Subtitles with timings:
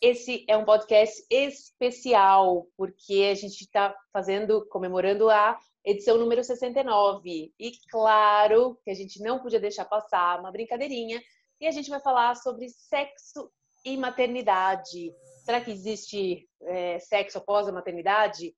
[0.00, 7.52] esse é um podcast especial, porque a gente está fazendo, comemorando a edição número 69.
[7.58, 11.20] E claro que a gente não podia deixar passar uma brincadeirinha.
[11.60, 13.50] E a gente vai falar sobre sexo
[13.84, 15.12] e maternidade.
[15.44, 18.54] Será que existe é, sexo após a maternidade?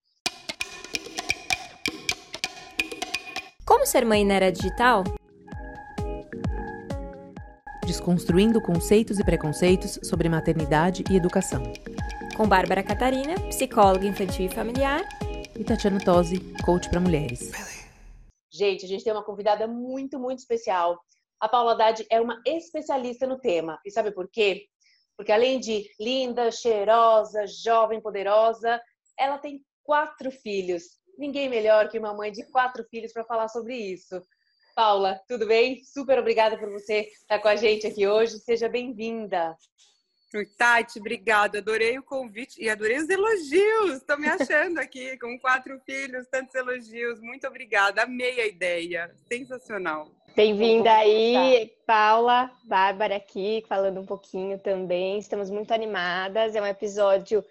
[3.66, 5.02] Como ser mãe na era digital?
[8.02, 11.62] Desconstruindo conceitos e preconceitos sobre maternidade e educação.
[12.36, 15.02] Com Bárbara Catarina, psicóloga infantil e familiar.
[15.56, 17.52] E Tatiana Tosi, coach para mulheres.
[18.50, 21.00] Gente, a gente tem uma convidada muito, muito especial.
[21.38, 23.78] A Paula Haddad é uma especialista no tema.
[23.86, 24.66] E sabe por quê?
[25.16, 28.82] Porque além de linda, cheirosa, jovem, poderosa,
[29.16, 30.98] ela tem quatro filhos.
[31.16, 34.20] Ninguém melhor que uma mãe de quatro filhos para falar sobre isso.
[34.74, 35.82] Paula, tudo bem?
[35.84, 38.38] Super obrigada por você estar com a gente aqui hoje.
[38.38, 39.54] Seja bem-vinda.
[40.34, 41.58] Oi, Tati, obrigada.
[41.58, 43.98] Adorei o convite e adorei os elogios.
[43.98, 47.20] Estou me achando aqui com quatro filhos, tantos elogios.
[47.20, 48.02] Muito obrigada.
[48.02, 49.14] Amei a ideia.
[49.30, 50.08] Sensacional.
[50.34, 55.18] Bem-vinda aí, Paula, Bárbara aqui, falando um pouquinho também.
[55.18, 56.54] Estamos muito animadas.
[56.54, 57.44] É um episódio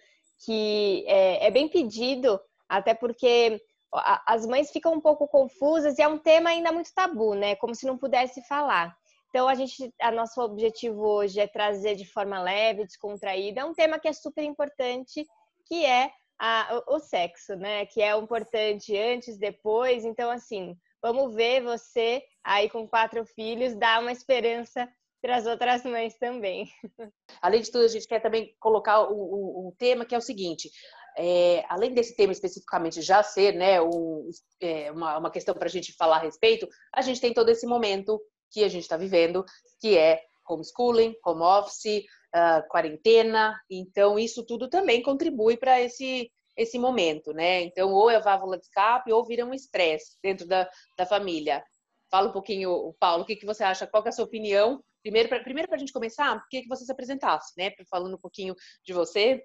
[0.44, 3.62] que é, é bem pedido, até porque
[3.94, 7.56] as mães ficam um pouco confusas e é um tema ainda muito tabu, né?
[7.56, 8.96] Como se não pudesse falar.
[9.30, 14.00] Então a gente, a nosso objetivo hoje é trazer de forma leve, descontraída, um tema
[14.00, 15.26] que é super importante,
[15.66, 17.86] que é a, o, o sexo, né?
[17.86, 20.04] Que é importante antes, depois.
[20.06, 24.88] Então assim, vamos ver você aí com quatro filhos dar uma esperança
[25.22, 26.70] para as outras mães também.
[27.42, 30.22] Além de tudo, a gente quer também colocar o, o, o tema que é o
[30.22, 30.70] seguinte:
[31.18, 35.72] é, além desse tema especificamente já ser né, um, é, uma, uma questão para a
[35.72, 39.46] gente falar a respeito, a gente tem todo esse momento que a gente está vivendo,
[39.80, 42.04] que é homeschooling, home office,
[42.36, 43.60] uh, quarentena.
[43.70, 47.62] Então, isso tudo também contribui para esse, esse momento, né?
[47.62, 51.64] Então, ou é válvula de escape ou vira um estresse dentro da, da família.
[52.10, 53.88] Fala um pouquinho, Paulo, o que, que você acha?
[53.88, 54.84] Qual é a sua opinião?
[55.02, 57.72] Primeiro, para primeiro a gente começar, queria que você se apresentasse, né?
[57.90, 58.54] Falando um pouquinho
[58.86, 59.44] de você,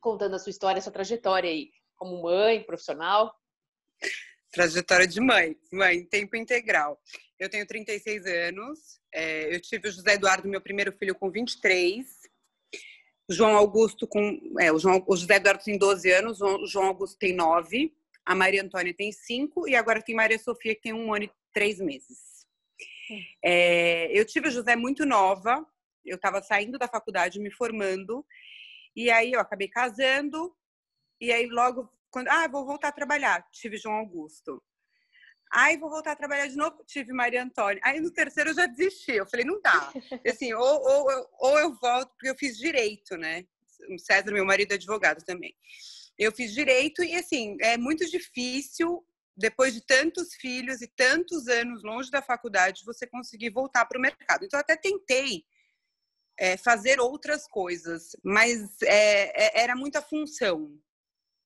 [0.00, 3.34] contando a sua história, a sua trajetória aí, como mãe, profissional.
[4.52, 7.00] Trajetória de mãe, mãe, tempo integral.
[7.38, 12.06] Eu tenho 36 anos, é, eu tive o José Eduardo, meu primeiro filho, com 23.
[13.28, 14.40] O João Augusto com.
[14.58, 17.92] É, o, João, o José Eduardo tem 12 anos, o João Augusto tem 9,
[18.24, 21.30] a Maria Antônia tem 5 e agora tem Maria Sofia, que tem um ano e
[21.52, 22.46] três meses.
[23.42, 25.66] É, eu tive o José muito nova,
[26.04, 28.24] eu estava saindo da faculdade, me formando,
[28.94, 30.54] e aí eu acabei casando,
[31.20, 34.62] e aí logo, quando, ah, vou voltar a trabalhar, tive João Augusto.
[35.50, 37.80] Aí vou voltar a trabalhar de novo, tive Maria Antônia.
[37.82, 39.92] Aí no terceiro eu já desisti, eu falei, não dá.
[40.26, 43.44] Assim, ou, ou, ou eu volto, porque eu fiz direito, né?
[43.90, 45.54] O César, meu marido, é advogado também.
[46.18, 49.04] Eu fiz direito e, assim, é muito difícil,
[49.36, 54.02] depois de tantos filhos e tantos anos longe da faculdade, você conseguir voltar para o
[54.02, 54.44] mercado.
[54.44, 55.44] Então, até tentei
[56.38, 60.78] é, fazer outras coisas, mas é, é, era muita função.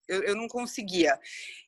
[0.09, 1.19] Eu, eu, não conseguia.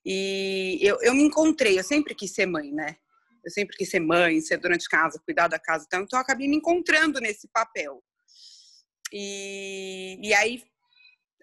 [0.05, 2.97] E eu, eu me encontrei, eu sempre quis ser mãe, né?
[3.45, 5.85] Eu sempre quis ser mãe, ser dona de casa, cuidar da casa.
[5.87, 8.03] Então, então eu acabei me encontrando nesse papel.
[9.13, 10.63] E, e aí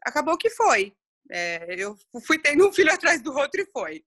[0.03, 0.93] acabou que foi.
[1.31, 4.03] É, eu fui tendo um filho atrás do outro e foi.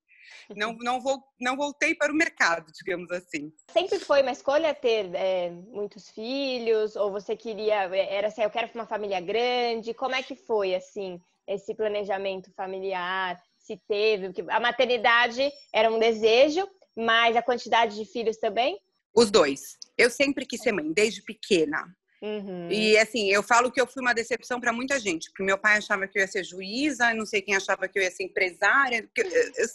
[0.56, 3.52] Não, não, vou, não voltei para o mercado, digamos assim.
[3.70, 6.96] Sempre foi uma escolha ter é, muitos filhos?
[6.96, 9.94] Ou você queria, é, era assim, eu quero uma família grande?
[9.94, 13.40] Como é que foi, assim, esse planejamento familiar?
[13.58, 14.28] Se teve?
[14.28, 18.78] Porque a maternidade era um desejo, mas a quantidade de filhos também?
[19.14, 19.78] Os dois.
[19.96, 21.86] Eu sempre quis ser mãe, desde pequena.
[22.24, 22.70] Uhum.
[22.70, 25.76] E assim, eu falo que eu fui uma decepção para muita gente, porque meu pai
[25.76, 29.06] achava que eu ia ser juíza, não sei quem achava que eu ia ser empresária.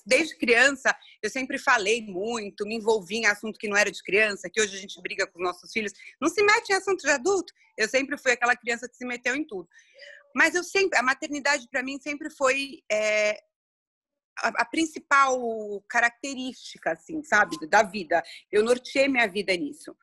[0.03, 4.49] desde criança, eu sempre falei muito, me envolvi em assunto que não era de criança,
[4.49, 7.11] que hoje a gente briga com os nossos filhos, não se mete em assunto de
[7.11, 7.53] adulto.
[7.77, 9.69] Eu sempre fui aquela criança que se meteu em tudo.
[10.35, 13.39] Mas eu sempre, a maternidade para mim sempre foi é,
[14.39, 18.23] a, a, principal característica, assim, sabe, da vida.
[18.51, 19.95] Eu norteei minha vida nisso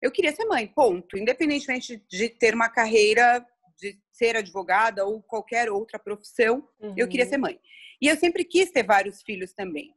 [0.00, 1.16] eu queria ser mãe, ponto.
[1.18, 3.44] Independentemente de ter uma carreira,
[3.76, 6.94] de ser advogada ou qualquer outra profissão, uhum.
[6.96, 7.30] eu queria uhum.
[7.30, 7.60] ser mãe.
[8.00, 9.94] E eu sempre quis ter vários filhos também.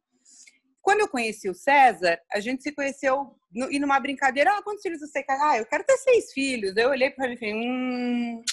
[0.81, 4.81] Quando eu conheci o César, a gente se conheceu no, e numa brincadeira, ah, quantos
[4.81, 5.37] filhos você quer?
[5.39, 6.75] Ah, eu quero ter seis filhos.
[6.75, 8.43] Eu olhei para ele e falei, hum,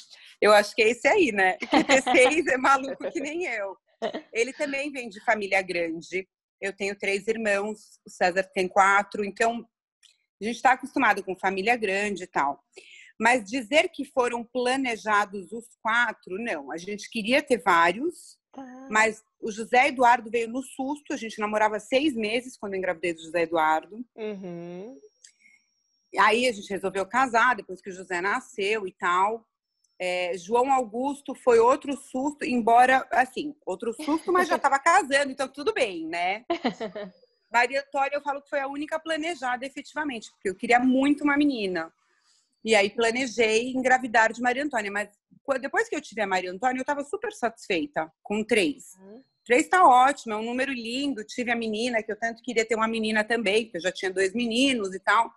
[0.40, 1.56] eu acho que é esse aí, né?
[1.56, 3.76] Que ter seis é maluco que nem eu.
[4.32, 6.28] Ele também vem de família grande.
[6.60, 9.66] Eu tenho três irmãos, o César tem quatro, então
[10.40, 12.62] a gente está acostumado com família grande e tal.
[13.20, 16.70] Mas dizer que foram planejados os quatro, não.
[16.70, 18.88] A gente queria ter vários, tá.
[18.90, 21.12] mas o José Eduardo veio no susto.
[21.12, 24.04] A gente namorava seis meses quando eu engravidei do José Eduardo.
[24.14, 24.96] Uhum.
[26.16, 29.44] Aí a gente resolveu casar depois que o José nasceu e tal.
[30.00, 35.48] É, João Augusto foi outro susto, embora, assim, outro susto, mas já estava casando, então
[35.48, 36.44] tudo bem, né?
[37.50, 41.36] Maria Antônia, eu falo que foi a única planejada efetivamente, porque eu queria muito uma
[41.36, 41.92] menina.
[42.64, 45.08] E aí planejei engravidar de Maria Antônia, mas
[45.60, 48.94] depois que eu tive a Maria Antônia, eu estava super satisfeita com três.
[49.00, 49.22] Uhum.
[49.44, 51.24] Três está ótimo, é um número lindo.
[51.24, 54.12] Tive a menina, que eu tanto queria ter uma menina também, porque eu já tinha
[54.12, 55.32] dois meninos e tal.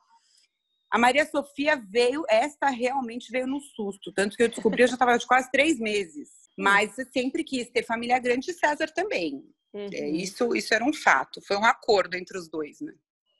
[0.92, 4.12] A Maria Sofia veio, esta realmente veio no susto.
[4.12, 6.28] Tanto que eu descobri, eu já estava de quase três meses.
[6.60, 6.64] Hum.
[6.64, 9.42] Mas sempre quis ter família grande e César também.
[9.73, 9.89] É, uhum.
[9.94, 12.94] É, isso, isso era um fato, foi um acordo entre os dois, né?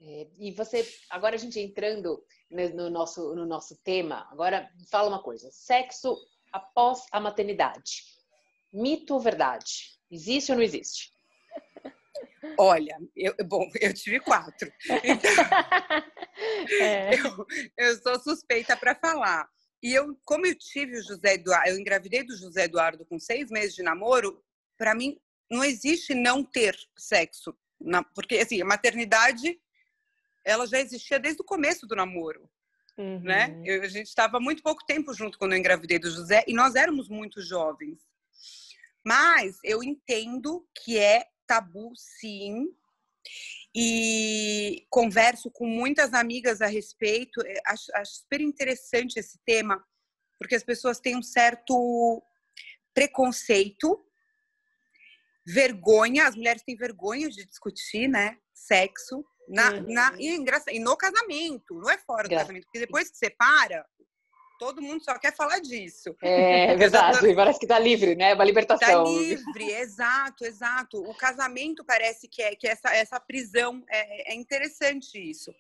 [0.04, 5.22] É, e você, agora a gente entrando no nosso, no nosso tema, agora fala uma
[5.22, 6.18] coisa: sexo
[6.52, 8.04] após a maternidade.
[8.74, 10.00] Mito ou verdade?
[10.10, 11.12] Existe ou não existe?
[12.58, 14.72] Olha, eu, bom, eu tive quatro.
[15.04, 17.12] Então, é.
[17.14, 17.46] eu,
[17.78, 19.48] eu sou suspeita para falar.
[19.84, 23.50] E eu, como eu tive o José Eduardo, eu engravidei do José Eduardo com seis
[23.50, 24.44] meses de namoro,
[24.78, 25.20] para mim
[25.52, 29.60] não existe não ter sexo, na, porque assim a maternidade
[30.46, 32.50] ela já existia desde o começo do namoro,
[32.98, 33.20] uhum.
[33.20, 33.62] né?
[33.66, 36.76] Eu, a gente estava muito pouco tempo junto quando eu engravidei do José e nós
[36.76, 38.00] éramos muito jovens.
[39.06, 42.68] Mas eu entendo que é tabu, sim.
[43.76, 47.42] E converso com muitas amigas a respeito.
[47.46, 49.84] É, acho, acho super interessante esse tema,
[50.40, 52.24] porque as pessoas têm um certo
[52.94, 54.04] preconceito,
[55.46, 56.28] vergonha.
[56.28, 58.38] As mulheres têm vergonha de discutir, né?
[58.54, 59.26] Sexo.
[59.50, 59.94] Na, uhum.
[59.94, 60.38] na, e,
[60.72, 63.86] e no casamento, não é fora do casamento, porque depois que separa,
[64.62, 66.16] todo mundo só quer falar disso.
[66.22, 68.36] É verdade, parece que tá livre, né?
[68.36, 69.04] Uma libertação.
[69.04, 71.02] Tá livre, exato, exato.
[71.02, 75.52] O casamento parece que é que essa, essa prisão é, é interessante isso.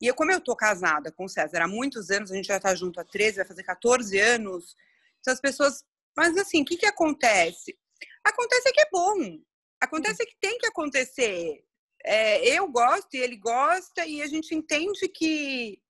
[0.00, 2.58] E eu, como eu tô casada com o César há muitos anos, a gente já
[2.58, 4.74] tá junto há 13, vai fazer 14 anos,
[5.20, 5.84] então as pessoas.
[6.16, 7.76] Mas assim, o que, que acontece?
[8.24, 9.38] Acontece que é bom.
[9.80, 11.64] Acontece que tem que acontecer.
[12.04, 15.80] É, eu gosto e ele gosta, e a gente entende que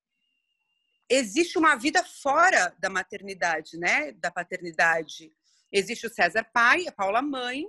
[1.08, 4.12] existe uma vida fora da maternidade, né?
[4.12, 5.32] Da paternidade.
[5.72, 7.66] Existe o César pai, a Paula mãe,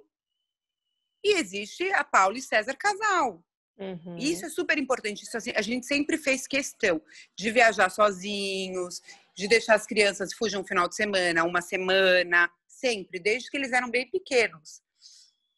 [1.23, 3.43] e existe a Paula e César casal.
[3.77, 4.17] Uhum.
[4.17, 5.23] Isso é super importante.
[5.23, 7.01] Isso, assim, a gente sempre fez questão
[7.35, 9.01] de viajar sozinhos,
[9.35, 12.49] de deixar as crianças fugir um final de semana, uma semana,
[12.79, 14.81] sempre, desde que eles eram bem pequenos.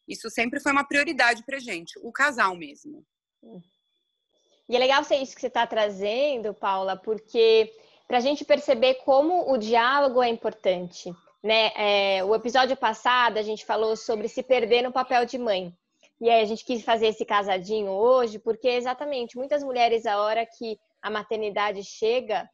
[0.07, 3.03] Isso sempre foi uma prioridade pra gente, o casal mesmo.
[3.41, 3.61] Uhum.
[4.69, 7.73] E é legal ser isso que você está trazendo, Paula, porque
[8.07, 11.13] para a gente perceber como o diálogo é importante.
[11.43, 11.71] Né?
[11.75, 15.73] É, o episódio passado a gente falou sobre se perder no papel de mãe.
[16.19, 20.45] E aí a gente quis fazer esse casadinho hoje, porque exatamente muitas mulheres, a hora
[20.45, 22.49] que a maternidade chega,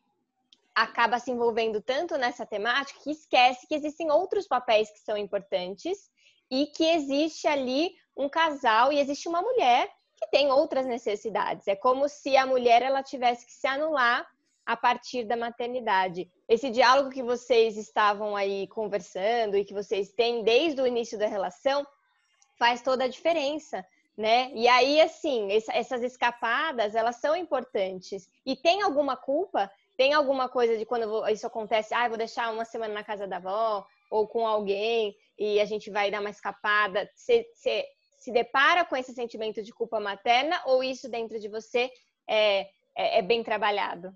[0.75, 6.09] acaba se envolvendo tanto nessa temática que esquece que existem outros papéis que são importantes
[6.49, 11.67] e que existe ali um casal e existe uma mulher que tem outras necessidades.
[11.67, 14.27] É como se a mulher ela tivesse que se anular
[14.65, 16.29] a partir da maternidade.
[16.47, 21.27] Esse diálogo que vocês estavam aí conversando e que vocês têm desde o início da
[21.27, 21.85] relação
[22.57, 24.51] faz toda a diferença, né?
[24.53, 28.30] E aí, assim, essas escapadas, elas são importantes.
[28.45, 29.69] E tem alguma culpa?
[29.95, 33.38] Tem alguma coisa de quando isso acontece, ah, vou deixar uma semana na casa da
[33.38, 37.09] avó ou com alguém e a gente vai dar uma escapada.
[37.16, 37.45] Você
[38.19, 41.92] se depara com esse sentimento de culpa materna ou isso dentro de você
[42.28, 42.62] é,
[42.95, 44.16] é, é bem trabalhado?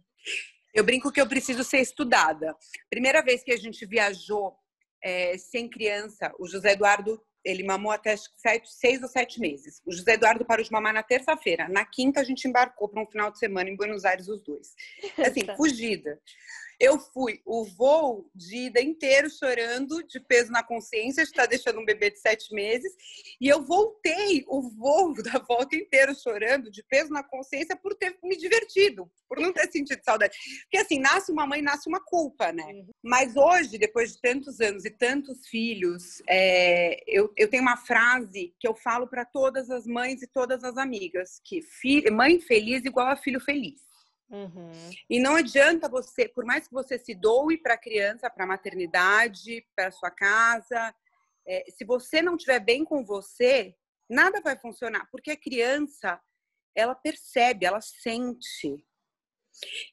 [0.73, 2.55] Eu brinco que eu preciso ser estudada.
[2.89, 4.55] Primeira vez que a gente viajou
[5.03, 9.81] é, sem criança, o José Eduardo ele mamou até sete, seis ou sete meses.
[9.85, 11.67] O José Eduardo parou de mamar na terça-feira.
[11.69, 14.75] Na quinta, a gente embarcou para um final de semana em Buenos Aires, os dois.
[15.25, 15.55] Assim, tá.
[15.55, 16.19] fugida.
[16.79, 21.79] Eu fui o voo de ida inteiro chorando, de peso na consciência, de estar deixando
[21.79, 22.93] um bebê de sete meses.
[23.41, 28.15] E eu voltei o voo da volta inteiro chorando, de peso na consciência, por ter
[28.23, 30.37] me divertido, por não ter sentido saudade.
[30.63, 32.65] Porque assim, nasce uma mãe, nasce uma culpa, né?
[32.65, 32.89] Uhum.
[33.03, 38.53] Mas hoje, depois de tantos anos e tantos filhos, é, eu, eu tenho uma frase
[38.59, 42.85] que eu falo para todas as mães e todas as amigas: que filho, mãe feliz
[42.85, 43.87] igual a filho feliz.
[44.29, 44.71] Uhum.
[45.09, 48.47] E não adianta você, por mais que você se doe para a criança, para a
[48.47, 50.93] maternidade, para sua casa,
[51.45, 53.73] é, se você não estiver bem com você,
[54.09, 56.19] nada vai funcionar, porque a criança
[56.75, 58.85] ela percebe, ela sente.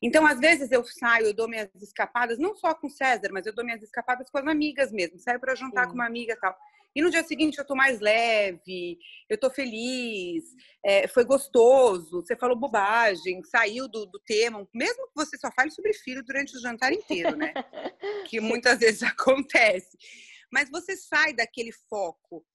[0.03, 3.55] Então, às vezes eu saio, eu dou minhas escapadas, não só com César, mas eu
[3.55, 5.19] dou minhas escapadas com as amigas mesmo.
[5.19, 5.91] Saio para jantar Sim.
[5.91, 6.55] com uma amiga tal.
[6.95, 8.99] E no dia seguinte eu tô mais leve,
[9.29, 10.45] eu tô feliz,
[10.85, 15.73] é, foi gostoso, você falou bobagem, saiu do, do, tema, mesmo que você só fale
[15.73, 17.53] sobre filho durante o jantar inteiro, né?
[18.31, 19.97] que muitas vezes acontece.
[20.53, 22.47] Mas você sai daquele foco.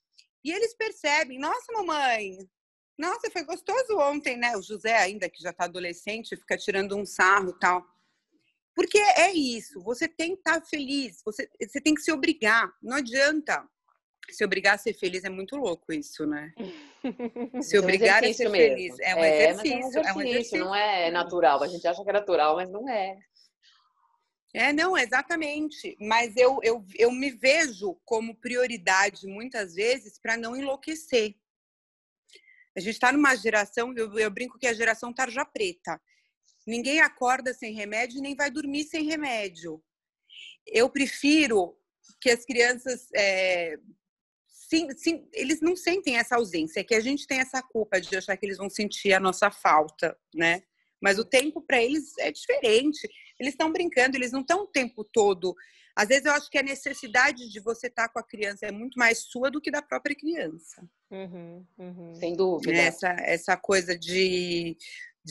[0.42, 2.38] E eles percebem, nossa, mamãe,
[2.98, 4.56] nossa, foi gostoso ontem, né?
[4.56, 7.86] O José, ainda que já tá adolescente, fica tirando um sarro tal.
[8.74, 12.72] Porque é isso, você tem que estar tá feliz, você, você tem que se obrigar,
[12.82, 13.68] não adianta
[14.34, 16.54] se obrigar a ser feliz é muito louco isso, né?
[17.62, 18.76] Se é obrigar a ser mesmo.
[18.76, 19.00] feliz.
[19.00, 20.60] É um, é, exercício, é um exercício, é um exercício.
[20.60, 21.64] Não é natural.
[21.64, 23.18] A gente acha que é natural, mas não é.
[24.54, 25.96] É, não, exatamente.
[26.00, 31.36] Mas eu, eu, eu me vejo como prioridade, muitas vezes, para não enlouquecer.
[32.76, 36.00] A gente está numa geração, eu, eu brinco que é a geração tarja preta.
[36.66, 39.84] Ninguém acorda sem remédio, nem vai dormir sem remédio.
[40.66, 41.76] Eu prefiro
[42.22, 43.78] que as crianças é,
[44.70, 48.16] sim, sim, eles não sentem essa ausência, é que a gente tem essa culpa de
[48.16, 50.62] achar que eles vão sentir a nossa falta, né?
[51.02, 53.10] Mas o tempo para eles é diferente.
[53.40, 55.56] Eles estão brincando, eles não estão o tempo todo.
[55.96, 58.72] Às vezes eu acho que a necessidade de você estar tá com a criança é
[58.72, 60.86] muito mais sua do que da própria criança.
[61.10, 62.16] Uhum, uhum.
[62.16, 62.74] Sem dúvida.
[62.74, 64.78] Essa, essa coisa de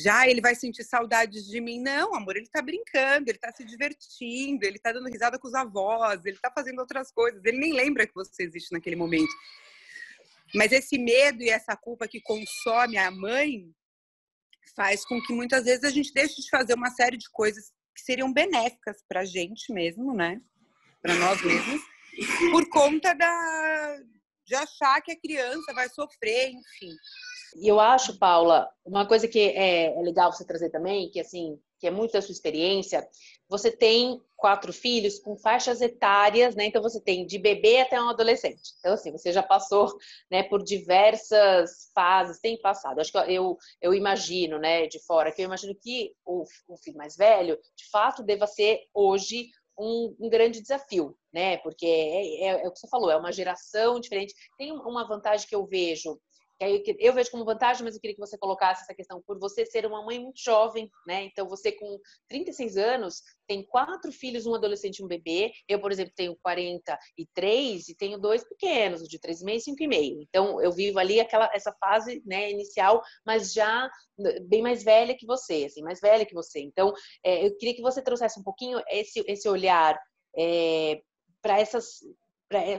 [0.02, 1.80] já ele vai sentir saudades de mim.
[1.80, 5.54] Não, amor, ele tá brincando, ele tá se divertindo, ele tá dando risada com os
[5.54, 9.32] avós, ele tá fazendo outras coisas, ele nem lembra que você existe naquele momento.
[10.54, 13.70] Mas esse medo e essa culpa que consome a mãe
[14.74, 18.02] faz com que muitas vezes a gente deixe de fazer uma série de coisas que
[18.02, 20.40] seriam benéficas pra gente mesmo, né?
[21.02, 21.82] Para nós mesmos,
[22.50, 23.98] por conta da
[24.48, 26.96] de achar que a criança vai sofrer, enfim.
[27.56, 31.58] E eu acho, Paula, uma coisa que é, é, legal você trazer também, que assim,
[31.78, 33.08] que é muito da sua experiência,
[33.48, 36.66] você tem quatro filhos com faixas etárias, né?
[36.66, 38.74] Então você tem de bebê até um adolescente.
[38.78, 39.96] Então assim, você já passou,
[40.30, 43.00] né, por diversas fases, tem passado.
[43.00, 46.96] Acho que eu eu imagino, né, de fora, que eu imagino que o, o filho
[46.96, 51.58] mais velho, de fato, deva ser hoje um, um, grande desafio, né?
[51.58, 54.34] Porque é, é, é, o que você falou, é uma geração diferente.
[54.58, 56.20] Tem uma vantagem que eu vejo
[56.60, 59.86] eu vejo como vantagem, mas eu queria que você colocasse essa questão por você ser
[59.86, 61.24] uma mãe muito jovem, né?
[61.24, 61.98] Então você com
[62.28, 65.52] 36 anos tem quatro filhos, um adolescente e um bebê.
[65.68, 69.88] Eu, por exemplo, tenho 43 e tenho dois pequenos, de três meses e cinco e
[69.88, 70.20] meio.
[70.22, 73.88] Então eu vivo ali aquela essa fase, né, inicial, mas já
[74.48, 76.60] bem mais velha que você, assim, mais velha que você.
[76.60, 76.92] Então
[77.24, 79.98] é, eu queria que você trouxesse um pouquinho esse esse olhar
[80.36, 81.00] é,
[81.40, 82.00] para essas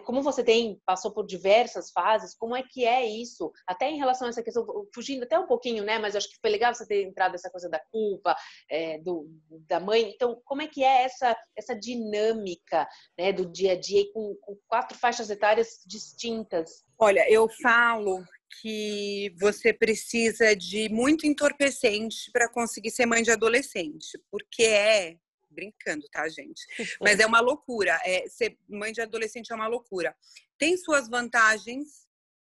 [0.04, 3.52] como você tem passou por diversas fases, como é que é isso?
[3.68, 6.00] Até em relação a essa questão, fugindo até um pouquinho, né?
[6.00, 8.36] Mas acho que foi legal você ter entrado nessa coisa da culpa,
[8.70, 9.28] é, do,
[9.68, 10.12] da mãe.
[10.14, 14.58] Então, como é que é essa essa dinâmica, né, do dia a dia com, com
[14.68, 16.84] quatro faixas etárias distintas?
[16.98, 18.24] Olha, eu falo
[18.62, 25.16] que você precisa de muito entorpecente para conseguir ser mãe de adolescente, porque é
[25.50, 26.66] brincando, tá, gente?
[27.02, 28.00] Mas é uma loucura.
[28.04, 30.16] É, ser mãe de adolescente é uma loucura.
[30.58, 32.08] Tem suas vantagens,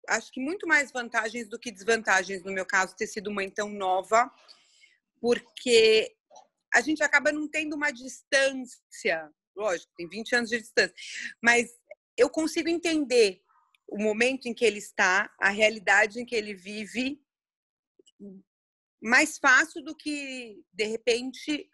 [0.08, 3.68] acho que muito mais vantagens do que desvantagens, no meu caso, ter sido mãe tão
[3.68, 4.30] nova,
[5.20, 6.14] porque
[6.72, 9.32] a gente acaba não tendo uma distância.
[9.56, 10.94] Lógico, tem 20 anos de distância,
[11.40, 11.70] mas
[12.16, 13.40] eu consigo entender
[13.86, 17.22] o momento em que ele está, a realidade em que ele vive,
[19.00, 21.70] mais fácil do que, de repente,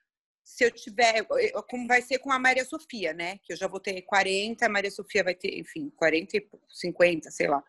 [0.50, 1.25] se eu tiver,
[1.69, 3.38] como vai ser com a Maria Sofia, né?
[3.38, 7.30] Que eu já vou ter 40, a Maria Sofia vai ter, enfim, 40 e 50,
[7.30, 7.62] sei lá.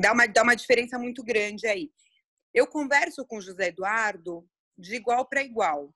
[0.00, 1.90] Dá uma, dá uma diferença muito grande aí.
[2.54, 4.48] Eu converso com o José Eduardo
[4.78, 5.92] de igual para igual.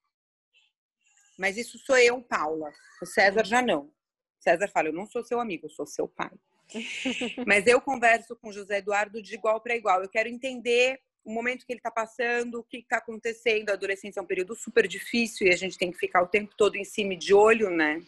[1.39, 2.73] Mas isso sou eu, Paula.
[3.01, 3.93] O César já não.
[4.41, 6.33] César fala, eu não sou seu amigo, eu sou seu pai.
[7.47, 10.03] Mas eu converso com o José Eduardo de igual para igual.
[10.03, 13.71] Eu quero entender o momento que ele está passando, o que está acontecendo.
[13.71, 16.55] A adolescência é um período super difícil e a gente tem que ficar o tempo
[16.57, 18.01] todo em cima de olho, né?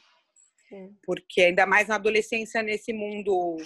[0.68, 0.96] Sim.
[1.02, 3.56] Porque ainda mais na adolescência, nesse mundo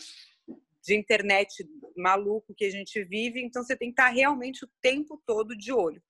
[0.82, 4.70] de internet maluco que a gente vive, então você tem que estar tá realmente o
[4.80, 6.02] tempo todo de olho.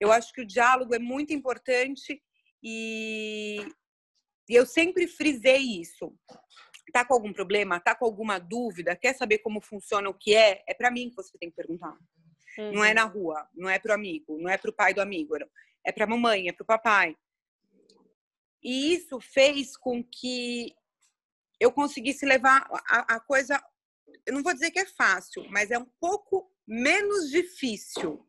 [0.00, 2.20] Eu acho que o diálogo é muito importante
[2.60, 3.58] e,
[4.48, 6.12] e eu sempre frisei isso.
[6.92, 7.78] Tá com algum problema?
[7.78, 8.96] Tá com alguma dúvida?
[8.96, 10.64] Quer saber como funciona o que é?
[10.66, 11.96] É para mim que você tem que perguntar.
[12.58, 12.72] Uhum.
[12.72, 13.12] Não é na uhum.
[13.12, 15.36] rua, não é pro amigo, não é pro pai do amigo,
[15.86, 17.16] é pra mamãe, é pro papai.
[18.62, 20.74] E isso fez com que
[21.60, 23.62] eu conseguisse levar a, a coisa,
[24.26, 28.26] eu não vou dizer que é fácil, mas é um pouco menos difícil.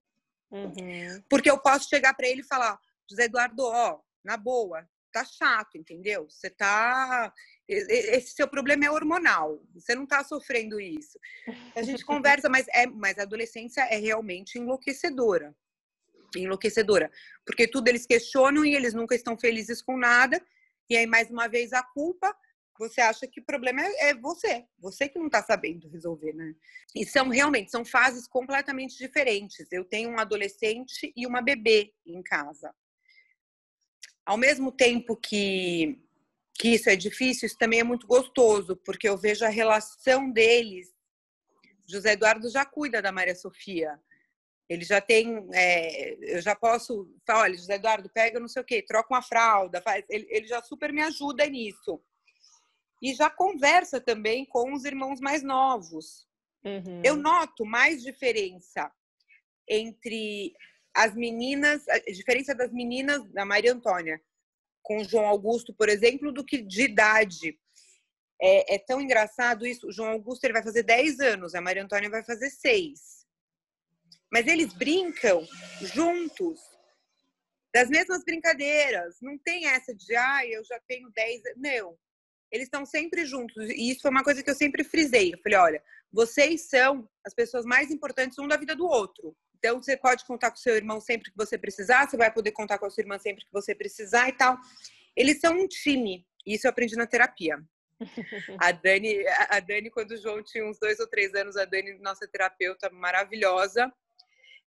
[0.51, 1.21] Uhum.
[1.29, 4.87] Porque eu posso chegar para ele e falar: José Eduardo, ó, na boa,
[5.19, 6.29] tá chato, entendeu?
[6.29, 7.33] Você tá.
[7.67, 11.19] Esse seu problema é hormonal, você não tá sofrendo isso.
[11.75, 15.55] A gente conversa, mas, é, mas a adolescência é realmente enlouquecedora.
[16.35, 17.11] Enlouquecedora.
[17.45, 20.41] Porque tudo eles questionam e eles nunca estão felizes com nada.
[20.89, 22.35] E aí, mais uma vez, a culpa
[22.79, 26.55] você acha que o problema é, é você, você que não está sabendo resolver, né?
[26.95, 29.69] E são realmente são fases completamente diferentes.
[29.69, 32.73] Eu tenho um adolescente e uma bebê em casa.
[34.29, 35.97] Ao mesmo tempo que
[36.53, 40.93] que isso é difícil, isso também é muito gostoso, porque eu vejo a relação deles.
[41.87, 43.97] José Eduardo já cuida da Maria Sofia.
[44.67, 48.65] Ele já tem, é, eu já posso falar, olha, José Eduardo, pega não sei o
[48.65, 50.03] quê, troca uma fralda, faz.
[50.09, 51.99] Ele, ele já super me ajuda nisso
[53.01, 56.27] e já conversa também com os irmãos mais novos.
[56.65, 57.01] Uhum.
[57.05, 58.91] Eu noto mais diferença
[59.67, 60.53] entre
[60.99, 64.21] as meninas, a diferença das meninas da Maria Antônia
[64.81, 67.57] com João Augusto, por exemplo, do que de idade.
[68.41, 69.87] É, é, tão engraçado isso.
[69.87, 72.99] O João Augusto ele vai fazer 10 anos, a Maria Antônia vai fazer 6.
[74.31, 75.47] Mas eles brincam
[75.81, 76.59] juntos,
[77.73, 79.17] das mesmas brincadeiras.
[79.21, 81.61] Não tem essa de, ah, eu já tenho 10 anos.
[81.61, 81.97] Não
[82.51, 83.69] eles estão sempre juntos.
[83.69, 85.33] E isso foi uma coisa que eu sempre frisei.
[85.33, 89.35] Eu falei, olha, vocês são as pessoas mais importantes um da vida do outro.
[89.59, 92.79] Então, você pode contar com seu irmão sempre que você precisar, você vai poder contar
[92.79, 94.57] com a sua irmã sempre que você precisar e tal.
[95.15, 96.25] Eles são um time.
[96.45, 97.57] Isso eu aprendi na terapia.
[98.59, 101.99] A Dani, a Dani, quando o João tinha uns dois ou três anos, a Dani,
[101.99, 103.91] nossa terapeuta maravilhosa,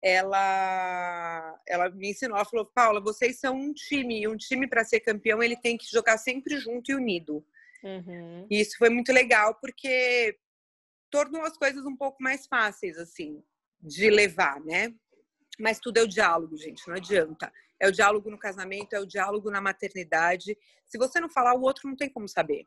[0.02, 4.84] ela, ela me ensinou, ela falou, Paula, vocês são um time, e um time para
[4.84, 7.46] ser campeão, ele tem que jogar sempre junto e unido.
[7.84, 8.48] Uhum.
[8.50, 10.38] E isso foi muito legal porque
[11.12, 13.44] tornou as coisas um pouco mais fáceis, assim,
[13.82, 14.94] de levar, né?
[15.60, 17.52] Mas tudo é o diálogo, gente, não adianta.
[17.80, 20.58] É o diálogo no casamento, é o diálogo na maternidade.
[20.86, 22.66] Se você não falar, o outro não tem como saber.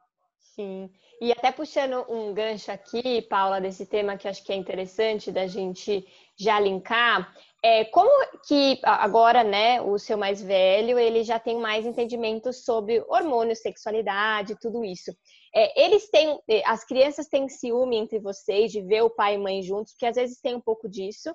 [0.54, 0.90] Sim.
[1.20, 5.46] E até puxando um gancho aqui, Paula, desse tema que acho que é interessante da
[5.46, 8.10] gente já linkar, é, como
[8.46, 14.58] que agora, né, o seu mais velho, ele já tem mais entendimento sobre hormônios, sexualidade,
[14.60, 15.16] tudo isso.
[15.54, 19.38] É, eles têm, é, as crianças têm ciúme entre vocês de ver o pai e
[19.38, 21.32] mãe juntos, porque às vezes tem um pouco disso.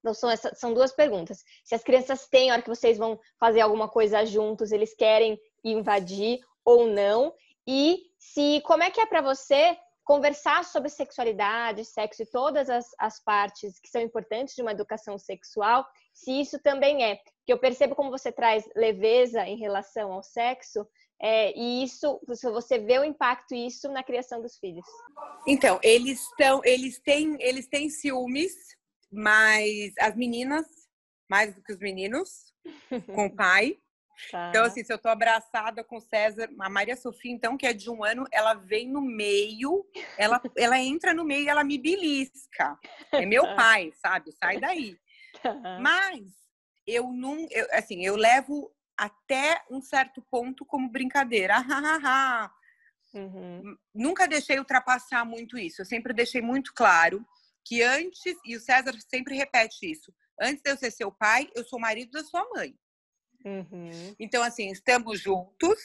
[0.00, 1.42] Então são, são duas perguntas.
[1.64, 5.38] Se as crianças têm, a hora que vocês vão fazer alguma coisa juntos, eles querem
[5.64, 7.32] invadir ou não.
[7.66, 12.86] E se como é que é para você conversar sobre sexualidade, sexo e todas as,
[12.98, 15.84] as partes que são importantes de uma educação sexual,
[16.16, 17.16] se isso também é.
[17.44, 20.88] Que eu percebo como você traz leveza em relação ao sexo,
[21.20, 24.86] é, e isso, você vê o impacto isso na criação dos filhos.
[25.46, 28.52] Então, eles estão, eles têm, eles têm ciúmes,
[29.10, 30.66] mas as meninas
[31.28, 32.52] mais do que os meninos
[33.14, 33.76] com o pai.
[34.30, 34.48] Tá.
[34.48, 37.74] Então, assim, se eu tô abraçada com o César, a Maria Sofia, então, que é
[37.74, 41.76] de um ano, ela vem no meio, ela, ela entra no meio e ela me
[41.76, 42.78] belisca.
[43.12, 44.32] É meu pai, sabe?
[44.32, 44.96] Sai daí.
[45.42, 45.78] Tá.
[45.80, 46.22] Mas
[46.86, 51.56] eu não, eu, assim, eu levo até um certo ponto como brincadeira.
[53.14, 53.76] Uhum.
[53.94, 55.82] Nunca deixei ultrapassar muito isso.
[55.82, 57.24] Eu sempre deixei muito claro
[57.64, 61.64] que antes, e o César sempre repete isso, antes de eu ser seu pai, eu
[61.64, 62.78] sou marido da sua mãe.
[63.44, 64.14] Uhum.
[64.18, 65.78] Então, assim, estamos juntos.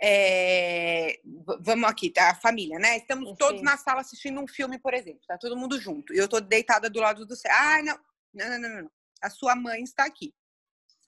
[0.00, 1.20] É...
[1.60, 2.30] Vamos aqui, tá?
[2.30, 2.96] A família, né?
[2.98, 3.36] Estamos Sim.
[3.36, 5.20] todos na sala assistindo um filme, por exemplo.
[5.26, 6.12] Tá todo mundo junto.
[6.14, 7.52] E eu tô deitada do lado do céu.
[7.54, 7.98] Ah, não.
[8.32, 8.90] Não, não, não, não.
[9.22, 10.34] A sua mãe está aqui.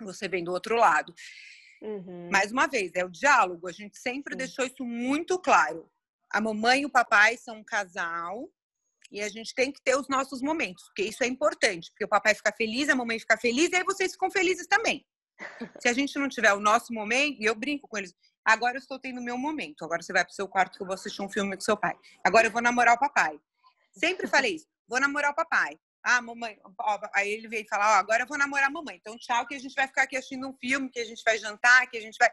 [0.01, 1.15] Você vem do outro lado.
[1.83, 2.31] Uhum.
[2.31, 3.69] Mais uma vez, é o diálogo.
[3.69, 4.39] A gente sempre Sim.
[4.39, 5.91] deixou isso muito claro.
[6.31, 8.51] A mamãe e o papai são um casal
[9.11, 12.09] e a gente tem que ter os nossos momentos, porque isso é importante, porque o
[12.09, 15.07] papai fica feliz, a mamãe fica feliz, e aí vocês ficam felizes também.
[15.81, 18.13] Se a gente não tiver o nosso momento, e eu brinco com eles,
[18.45, 20.87] agora eu estou tendo o meu momento, agora você vai pro seu quarto que eu
[20.87, 21.97] vou assistir um filme com seu pai.
[22.25, 23.39] Agora eu vou namorar o papai.
[23.93, 25.79] Sempre falei isso, vou namorar o papai.
[26.07, 28.97] Ah, mamãe, ó, aí ele veio falar, ó, agora eu vou namorar a mamãe.
[28.97, 31.39] Então, tchau, que a gente vai ficar aqui assistindo um filme, que a gente vai
[31.39, 32.31] jantar, que a gente vai.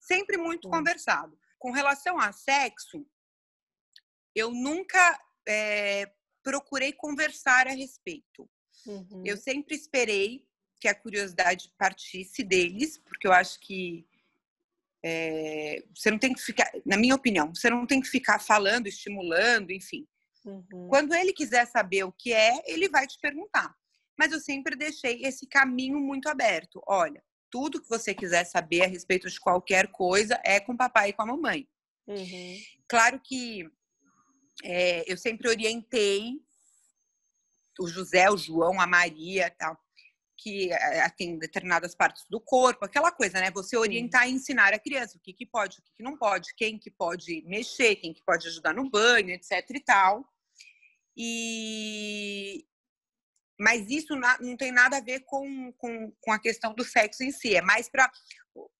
[0.00, 1.38] Sempre muito conversado.
[1.58, 3.06] Com relação a sexo,
[4.34, 6.10] eu nunca é,
[6.42, 8.48] procurei conversar a respeito.
[8.86, 9.22] Uhum.
[9.26, 10.46] Eu sempre esperei
[10.80, 14.06] que a curiosidade partisse deles, porque eu acho que
[15.04, 18.86] é, você não tem que ficar, na minha opinião, você não tem que ficar falando,
[18.86, 20.06] estimulando, enfim.
[20.46, 20.88] Uhum.
[20.88, 23.74] Quando ele quiser saber o que é, ele vai te perguntar.
[24.16, 26.80] Mas eu sempre deixei esse caminho muito aberto.
[26.86, 31.10] Olha, tudo que você quiser saber a respeito de qualquer coisa é com o papai
[31.10, 31.68] e com a mamãe.
[32.06, 32.56] Uhum.
[32.88, 33.68] Claro que
[34.64, 36.40] é, eu sempre orientei
[37.78, 39.76] o José, o João, a Maria, tal
[40.36, 43.50] que é, tem determinadas partes do corpo, aquela coisa, né?
[43.52, 46.54] Você orientar e ensinar a criança o que, que pode, o que, que não pode,
[46.54, 50.24] quem que pode mexer, quem que pode ajudar no banho, etc e tal.
[51.16, 52.66] E,
[53.58, 57.30] mas isso não tem nada a ver com, com, com a questão do sexo em
[57.30, 58.10] si, é mais para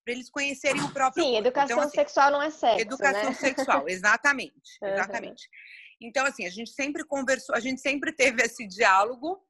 [0.07, 1.47] eles conhecerem o próprio Sim, corpo.
[1.47, 2.81] educação então, assim, sexual não é sexo.
[2.81, 3.35] Educação né?
[3.35, 4.79] sexual, exatamente.
[4.83, 5.47] Exatamente.
[5.47, 6.09] Uhum.
[6.09, 9.43] Então, assim, a gente sempre conversou, a gente sempre teve esse diálogo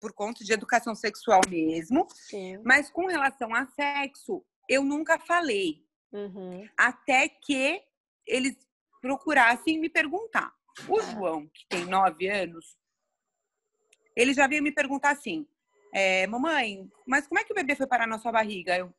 [0.00, 2.06] por conta de educação sexual mesmo.
[2.14, 2.60] Sim.
[2.64, 5.84] Mas com relação a sexo, eu nunca falei.
[6.12, 6.68] Uhum.
[6.76, 7.82] Até que
[8.26, 8.56] eles
[9.00, 10.52] procurassem me perguntar.
[10.88, 11.00] O.
[11.00, 12.76] João, que tem nove anos,
[14.14, 15.46] ele já veio me perguntar assim:
[15.92, 18.76] é, Mamãe, mas como é que o bebê foi parar na sua barriga?
[18.76, 18.92] Eu,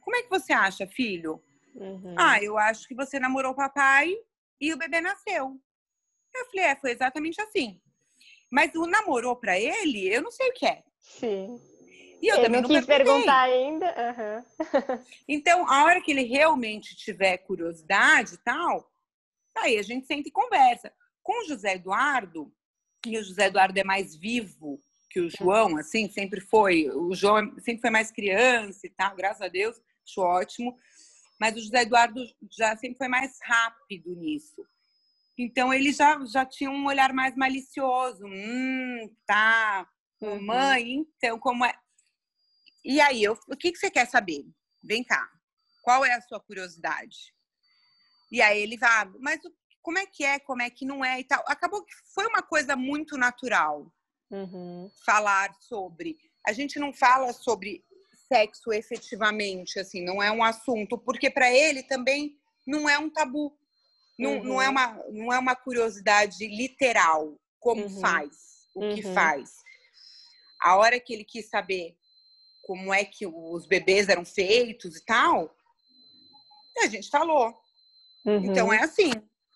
[0.00, 1.42] como é que você acha, filho?
[1.74, 2.14] Uhum.
[2.18, 4.14] Ah, eu acho que você namorou o papai
[4.60, 5.60] e o bebê nasceu.
[6.34, 7.80] Eu falei: É, foi exatamente assim.
[8.50, 10.82] Mas o namorou para ele, eu não sei o que é.
[11.00, 11.58] Sim.
[12.20, 13.86] E eu ele também não, quis perguntar ainda.
[13.86, 15.04] Uhum.
[15.26, 18.88] então, a hora que ele realmente tiver curiosidade e tal,
[19.56, 20.92] aí a gente senta e conversa.
[21.22, 22.52] Com o José Eduardo,
[23.06, 24.80] e o José Eduardo é mais vivo
[25.10, 26.88] que o João, assim, sempre foi.
[26.90, 30.76] O João sempre foi mais criança e tal, graças a Deus, acho ótimo.
[31.38, 34.64] Mas o José Eduardo já sempre foi mais rápido nisso.
[35.36, 38.24] Então ele já, já tinha um olhar mais malicioso.
[38.24, 39.86] Hum, tá.
[40.20, 40.40] Uhum.
[40.46, 41.74] Mãe, então como é?
[42.84, 44.44] E aí, eu, o que, que você quer saber?
[44.82, 45.28] Vem cá.
[45.82, 47.34] Qual é a sua curiosidade?
[48.30, 51.04] E aí ele vai, ah, mas o como é que é, como é que não
[51.04, 51.42] é e tal.
[51.46, 53.92] Acabou que foi uma coisa muito natural
[54.30, 54.90] uhum.
[55.04, 56.16] falar sobre.
[56.46, 57.84] A gente não fala sobre
[58.32, 63.56] sexo efetivamente, assim, não é um assunto, porque para ele também não é um tabu.
[64.18, 64.44] Não, uhum.
[64.44, 68.00] não, é, uma, não é uma curiosidade literal, como uhum.
[68.00, 69.14] faz, o que uhum.
[69.14, 69.50] faz.
[70.60, 71.96] A hora que ele quis saber
[72.62, 75.54] como é que os bebês eram feitos e tal,
[76.78, 77.52] a gente falou.
[78.24, 78.72] Então uhum.
[78.72, 79.10] é assim.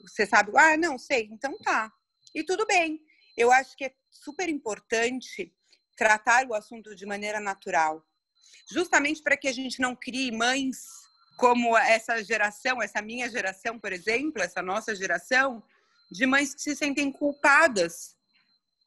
[0.07, 1.93] Você sabe, ah, não, sei, então tá.
[2.35, 3.01] E tudo bem.
[3.37, 5.53] Eu acho que é super importante
[5.97, 8.05] tratar o assunto de maneira natural,
[8.71, 10.79] justamente para que a gente não crie mães
[11.37, 15.63] como essa geração, essa minha geração, por exemplo, essa nossa geração,
[16.11, 18.17] de mães que se sentem culpadas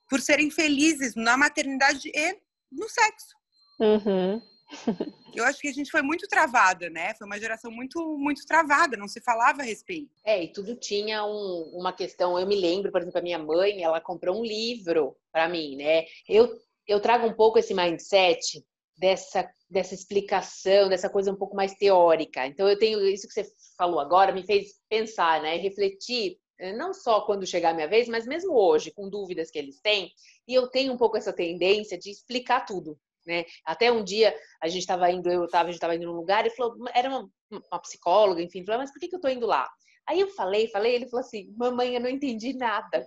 [0.09, 2.39] por serem felizes na maternidade e
[2.71, 3.35] no sexo.
[3.79, 4.41] Uhum.
[5.33, 7.13] Eu acho que a gente foi muito travada, né?
[7.13, 10.11] Foi uma geração muito, muito travada, não se falava a respeito.
[10.25, 12.37] É, e tudo tinha um, uma questão.
[12.39, 16.05] Eu me lembro, por exemplo, a minha mãe, ela comprou um livro para mim, né?
[16.27, 18.63] Eu, eu trago um pouco esse mindset
[18.97, 22.45] dessa, dessa explicação, dessa coisa um pouco mais teórica.
[22.45, 25.55] Então, eu tenho isso que você falou agora, me fez pensar, né?
[25.55, 29.57] Refletir eh, não só quando chegar a minha vez, mas mesmo hoje, com dúvidas que
[29.57, 30.11] eles têm,
[30.47, 32.99] e eu tenho um pouco essa tendência de explicar tudo.
[33.25, 33.45] Né?
[33.65, 36.45] Até um dia a gente estava indo, eu estava, a gente estava indo num lugar
[36.45, 39.45] e falou, era uma, uma psicóloga, enfim, falou, mas por que, que eu estou indo
[39.45, 39.69] lá?
[40.07, 43.05] Aí eu falei, falei, ele falou assim, mamãe, eu não entendi nada.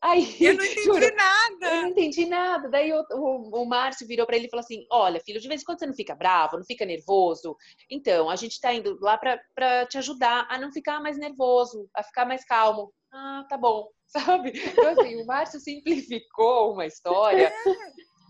[0.00, 1.74] Aí, eu não entendi juro, nada.
[1.74, 2.68] Eu não entendi nada.
[2.68, 5.62] Daí o, o, o Márcio virou para ele e falou assim: Olha, filho, de vez
[5.62, 7.56] em quando você não fica bravo, não fica nervoso.
[7.90, 12.02] Então, a gente está indo lá para te ajudar a não ficar mais nervoso, a
[12.02, 12.92] ficar mais calmo.
[13.12, 13.88] Ah, tá bom.
[14.06, 14.52] Sabe?
[14.54, 17.52] Então, assim, o Márcio simplificou uma história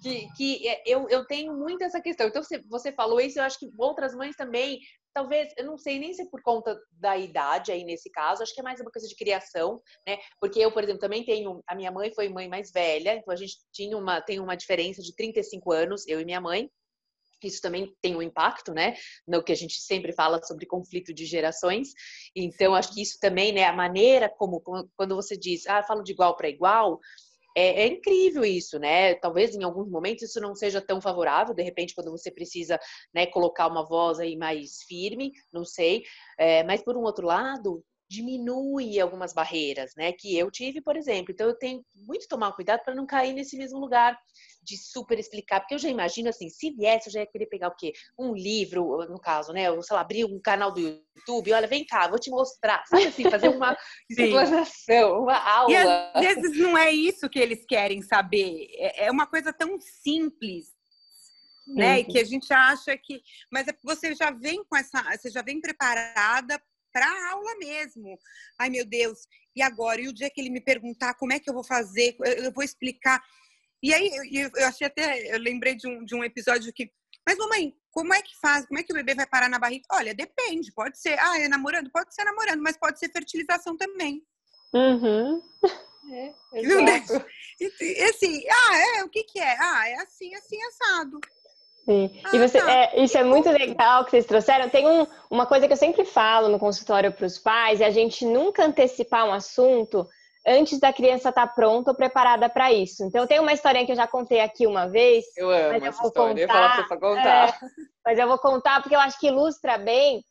[0.01, 2.27] que, é, eu, eu tenho muito essa questão.
[2.27, 4.81] Então, você, você falou isso, eu acho que outras mães também,
[5.15, 8.55] talvez, eu não sei nem se é por conta da idade aí nesse caso, acho
[8.55, 10.19] que é mais uma coisa de criação, né?
[10.41, 13.37] Porque eu, por exemplo, também tenho, a minha mãe foi mãe mais velha, então a
[13.37, 16.71] gente tinha uma, tem uma diferença de 35 anos, eu e minha mãe.
[17.43, 18.97] Isso também tem um impacto, né?
[19.27, 21.91] No que a gente sempre fala sobre conflito de gerações.
[22.35, 23.65] Então, acho que isso também, né?
[23.65, 24.61] A maneira como,
[24.97, 26.99] quando você diz, ah, falo de igual para igual,
[27.57, 29.15] é, é, incrível isso, né?
[29.15, 32.79] Talvez em alguns momentos isso não seja tão favorável, de repente, quando você precisa
[33.15, 36.05] né, colocar uma voz aí mais firme, não sei.
[36.39, 40.13] É, mas por um outro lado, diminui algumas barreiras, né?
[40.13, 41.33] Que eu tive, por exemplo.
[41.33, 44.17] Então eu tenho muito tomar cuidado para não cair nesse mesmo lugar
[44.63, 47.69] de super explicar, porque eu já imagino assim, se viesse, eu já ia querer pegar
[47.69, 47.93] o quê?
[48.19, 49.71] Um livro, no caso, né?
[49.71, 53.07] Ou, sei lá, abrir um canal do YouTube, olha, vem cá, vou te mostrar, sabe
[53.07, 53.77] assim, fazer uma
[54.11, 55.71] explanação, uma aula.
[55.71, 59.79] E às vezes não é isso que eles querem saber, é, é uma coisa tão
[59.81, 60.75] simples,
[61.67, 62.01] né?
[62.01, 63.21] E que a gente acha que.
[63.51, 65.03] Mas é você já vem com essa.
[65.17, 66.61] Você já vem preparada
[66.97, 68.19] para aula mesmo.
[68.59, 70.01] Ai, meu Deus, e agora?
[70.01, 72.65] E o dia que ele me perguntar como é que eu vou fazer, eu vou
[72.65, 73.23] explicar.
[73.83, 76.91] E aí, eu, eu achei até, eu lembrei de um, de um episódio que,
[77.27, 78.65] mas mamãe, como é que faz?
[78.65, 79.85] Como é que o bebê vai parar na barriga?
[79.93, 81.91] Olha, depende, pode ser, ah, é namorando?
[81.91, 84.23] Pode ser namorando, mas pode ser fertilização também.
[84.73, 85.43] Uhum.
[86.11, 86.35] É,
[87.61, 89.57] e, assim, ah, é, o que que é?
[89.59, 91.21] Ah, é assim, assim, assado.
[91.87, 92.21] Sim.
[92.33, 94.69] E você, ah, é, isso é muito legal que vocês trouxeram.
[94.69, 97.91] Tem um, uma coisa que eu sempre falo no consultório para os pais, é a
[97.91, 100.05] gente nunca antecipar um assunto
[100.45, 103.05] antes da criança estar tá pronta ou preparada para isso.
[103.05, 105.25] Então, tem uma historinha que eu já contei aqui uma vez.
[105.37, 107.49] Eu amo mas eu essa vou história, contar, eu contar.
[107.49, 107.55] É,
[108.05, 110.25] mas eu vou contar porque eu acho que ilustra bem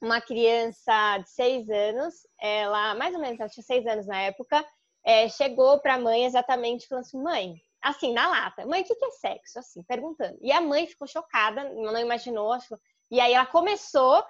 [0.00, 4.64] uma criança de seis anos, ela, mais ou menos, ela tinha seis anos na época,
[5.04, 8.66] é, chegou para a mãe exatamente falando assim, mãe, assim, na lata.
[8.66, 9.58] Mãe, o que é sexo?
[9.58, 10.38] Assim, perguntando.
[10.40, 12.56] E a mãe ficou chocada, não imaginou.
[13.10, 14.24] E aí ela começou,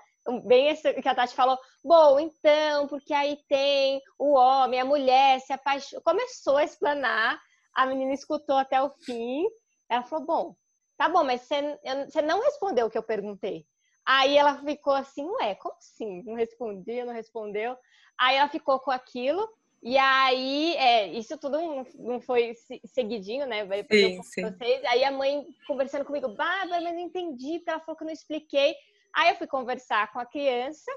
[0.44, 5.40] bem esse que a Tati falou, bom, então, porque aí tem o homem, a mulher
[5.40, 6.02] se apaixona.
[6.02, 7.40] Começou a explanar,
[7.74, 9.46] a menina escutou até o fim.
[9.88, 10.56] Ela falou, bom,
[10.96, 13.66] tá bom, mas você não respondeu o que eu perguntei.
[14.06, 16.22] Aí ela ficou assim, ué, como assim?
[16.24, 17.76] Não respondia, não respondeu.
[18.18, 19.48] Aí ela ficou com aquilo.
[19.82, 21.58] E aí, é, isso tudo
[21.94, 23.66] não foi seguidinho, né?
[23.90, 24.42] Sim, sim.
[24.42, 24.84] Vocês.
[24.84, 28.12] Aí a mãe conversando comigo, Bárbara, mas não entendi, porque ela falou que eu não
[28.12, 28.76] expliquei.
[29.14, 30.90] Aí eu fui conversar com a criança,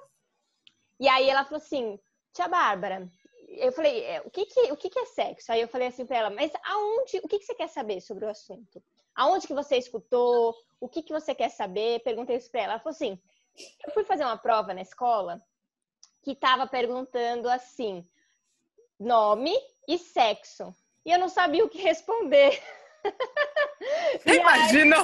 [1.00, 1.98] e aí ela falou assim,
[2.34, 3.10] tia Bárbara,
[3.48, 5.52] eu falei, é, o que que, o que que é sexo?
[5.52, 8.26] Aí eu falei assim para ela, mas aonde, o que que você quer saber sobre
[8.26, 8.84] o assunto?
[9.16, 10.56] Aonde que você escutou?
[10.80, 12.02] O que que você quer saber?
[12.02, 12.74] Perguntei isso para ela.
[12.74, 13.20] Ela falou assim,
[13.86, 15.42] eu fui fazer uma prova na escola
[16.24, 18.08] que estava perguntando assim,
[19.00, 19.54] nome
[19.88, 20.74] e sexo.
[21.06, 22.62] E eu não sabia o que responder.
[24.26, 24.98] Imagina!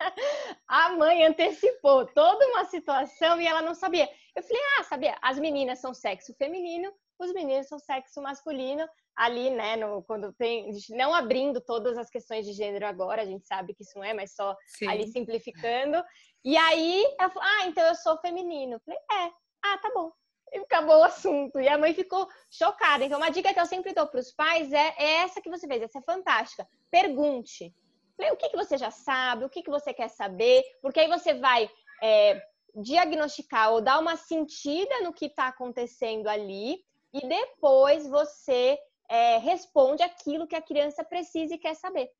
[0.66, 4.08] A mãe antecipou toda uma situação e ela não sabia.
[4.34, 5.16] Eu falei, ah, sabia?
[5.22, 8.86] As meninas são sexo feminino, os meninos são sexo masculino.
[9.14, 10.70] Ali, né, no, quando tem.
[10.90, 14.14] Não abrindo todas as questões de gênero agora, a gente sabe que isso não é,
[14.14, 14.88] mas só Sim.
[14.88, 16.02] ali simplificando.
[16.42, 18.74] E aí, ela falou, ah, então eu sou feminino.
[18.74, 19.32] Eu falei, é.
[19.64, 20.10] Ah, tá bom
[20.52, 21.58] e acabou o assunto.
[21.58, 23.04] E a mãe ficou chocada.
[23.04, 25.66] Então, uma dica que eu sempre dou para os pais é, é, essa que você
[25.66, 26.68] fez, essa é fantástica.
[26.90, 27.74] Pergunte.
[28.18, 31.34] O que, que você já sabe, o que, que você quer saber, porque aí você
[31.34, 31.68] vai
[32.00, 32.40] é,
[32.76, 36.78] diagnosticar ou dar uma sentida no que está acontecendo ali
[37.12, 42.10] e depois você é, responde aquilo que a criança precisa e quer saber.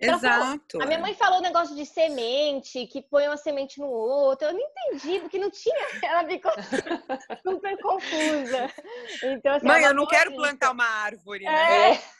[0.00, 0.80] Exato.
[0.80, 4.46] a minha mãe falou um negócio de semente, que põe uma semente no outro.
[4.46, 5.74] Eu não entendi, porque não tinha.
[6.04, 6.52] Ela ficou
[7.42, 8.72] super confusa.
[9.24, 10.42] Então, assim, mãe, eu não quero dica.
[10.42, 11.92] plantar uma árvore, né?
[11.92, 12.02] É.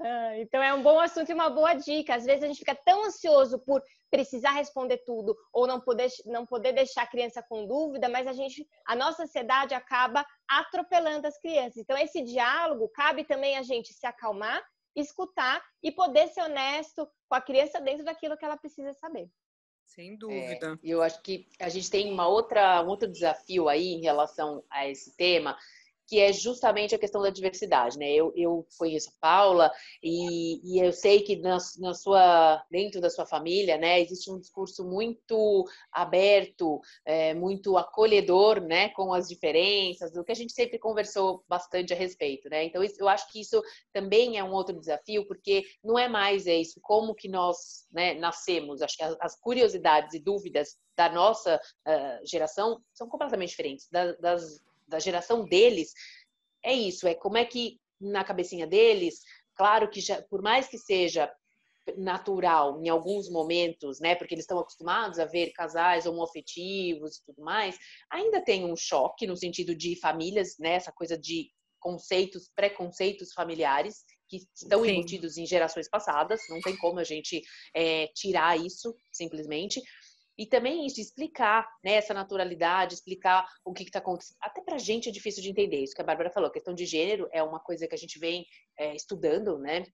[0.00, 2.14] Ah, então é um bom assunto e uma boa dica.
[2.14, 6.46] Às vezes a gente fica tão ansioso por precisar responder tudo ou não poder, não
[6.46, 11.38] poder deixar a criança com dúvida, mas a gente, a nossa ansiedade acaba atropelando as
[11.40, 11.78] crianças.
[11.78, 14.62] Então esse diálogo cabe também a gente se acalmar
[14.94, 19.30] escutar e poder ser honesto com a criança dentro daquilo que ela precisa saber.
[19.84, 20.78] Sem dúvida.
[20.82, 24.64] É, eu acho que a gente tem uma outra, um outro desafio aí em relação
[24.70, 25.56] a esse tema,
[26.06, 28.10] que é justamente a questão da diversidade, né?
[28.10, 29.70] Eu, eu conheço a Paula
[30.02, 34.38] e, e eu sei que na, na, sua, dentro da sua família, né, existe um
[34.38, 40.78] discurso muito aberto, é, muito acolhedor, né, com as diferenças, do que a gente sempre
[40.78, 42.64] conversou bastante a respeito, né?
[42.64, 43.62] Então eu acho que isso
[43.92, 48.14] também é um outro desafio, porque não é mais é isso, como que nós, né,
[48.14, 48.82] nascemos.
[48.82, 54.16] Acho que as, as curiosidades e dúvidas da nossa uh, geração são completamente diferentes das,
[54.18, 55.92] das da geração deles,
[56.64, 59.20] é isso, é como é que na cabecinha deles,
[59.54, 61.30] claro que já, por mais que seja
[61.98, 67.42] natural em alguns momentos, né, porque eles estão acostumados a ver casais homoafetivos e tudo
[67.42, 67.76] mais,
[68.10, 74.04] ainda tem um choque no sentido de famílias, né, essa coisa de conceitos, preconceitos familiares
[74.26, 74.92] que estão Sim.
[74.92, 77.42] embutidos em gerações passadas, não tem como a gente
[77.74, 79.82] é, tirar isso simplesmente.
[80.36, 84.36] E também isso, explicar né, essa naturalidade, explicar o que está acontecendo.
[84.40, 86.48] Até para a gente é difícil de entender isso que a Bárbara falou.
[86.48, 88.44] A questão de gênero é uma coisa que a gente vem
[88.78, 89.84] é, estudando, né?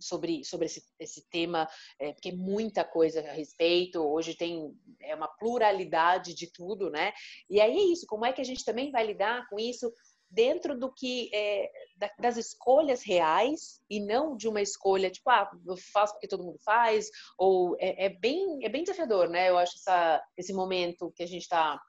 [0.00, 4.00] Sobre, sobre esse, esse tema, é, porque muita coisa a respeito.
[4.00, 7.12] Hoje tem é uma pluralidade de tudo, né?
[7.48, 9.92] E aí é isso, como é que a gente também vai lidar com isso
[10.30, 11.70] dentro do que é,
[12.18, 16.58] das escolhas reais e não de uma escolha tipo ah eu faço porque todo mundo
[16.64, 19.50] faz ou é, é bem é bem desafiador né?
[19.50, 21.80] Eu acho essa, esse momento que a gente está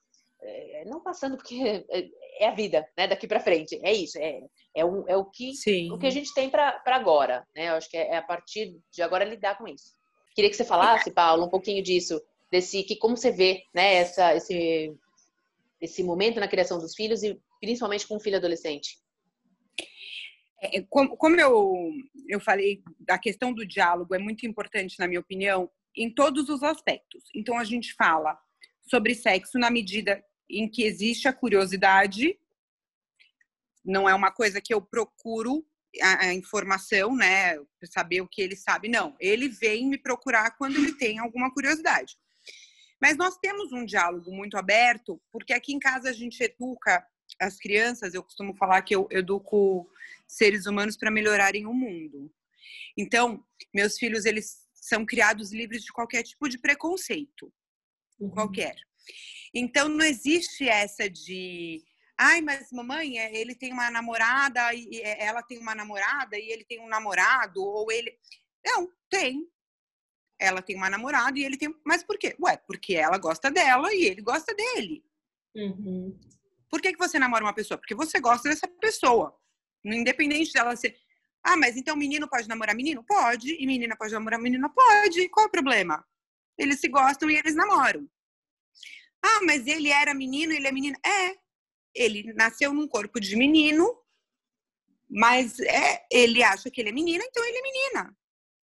[0.41, 1.55] é, não passando porque
[1.89, 3.79] é, é, a vida né daqui para frente.
[3.83, 4.41] É isso é
[4.73, 5.91] é, um, é o que Sim.
[5.91, 7.69] o que a gente tem para agora né?
[7.69, 9.93] Eu acho que é, é, a partir de agora lidar com isso.
[10.33, 12.19] Queria que você falasse Paulo um pouquinho disso
[12.51, 14.91] desse que como você vê né essa esse
[15.79, 18.97] esse momento na criação dos filhos e principalmente com um filho adolescente?
[20.61, 21.73] É, como, como eu,
[22.27, 26.63] eu falei, a questão do diálogo é muito importante, na minha opinião, em todos os
[26.63, 27.23] aspectos.
[27.33, 28.37] Então, a gente fala
[28.83, 32.37] sobre sexo na medida em que existe a curiosidade,
[33.83, 35.65] não é uma coisa que eu procuro
[36.01, 37.57] a, a informação, né?
[37.85, 38.87] Saber o que ele sabe.
[38.87, 42.15] Não, ele vem me procurar quando ele tem alguma curiosidade.
[43.01, 47.03] Mas nós temos um diálogo muito aberto, porque aqui em casa a gente educa
[47.41, 49.89] as crianças, eu costumo falar que eu educo
[50.27, 52.31] seres humanos para melhorarem o mundo.
[52.97, 57.51] Então, meus filhos, eles são criados livres de qualquer tipo de preconceito.
[58.19, 58.29] Uhum.
[58.29, 58.75] Qualquer.
[59.53, 61.83] Então, não existe essa de.
[62.17, 66.51] Ai, mas mamãe, é, ele tem uma namorada, e é, ela tem uma namorada, e
[66.51, 68.15] ele tem um namorado, ou ele.
[68.63, 69.47] Não, tem.
[70.39, 71.73] Ela tem uma namorada e ele tem.
[71.85, 72.35] Mas por quê?
[72.39, 75.03] Ué, porque ela gosta dela e ele gosta dele.
[75.55, 76.19] Uhum.
[76.71, 77.77] Por que, que você namora uma pessoa?
[77.77, 79.37] Porque você gosta dessa pessoa.
[79.83, 80.95] Independente dela ser.
[81.43, 83.03] Ah, mas então menino pode namorar menino?
[83.03, 83.61] Pode.
[83.61, 84.69] E menina pode namorar menina?
[84.69, 85.27] Pode.
[85.29, 86.03] Qual é o problema?
[86.57, 88.09] Eles se gostam e eles namoram.
[89.23, 90.97] Ah, mas ele era menino, ele é menina.
[91.05, 91.35] É.
[91.93, 93.93] Ele nasceu num corpo de menino,
[95.09, 98.17] mas é, ele acha que ele é menina, então ele é menina.